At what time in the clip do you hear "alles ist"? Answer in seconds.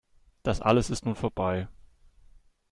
0.63-1.05